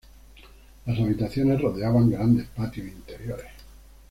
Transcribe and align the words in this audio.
Las 0.87 0.97
habitaciones 0.99 1.61
rodeaban 1.61 2.09
grandes 2.09 2.47
patios 2.47 2.87
interiores. 2.87 3.51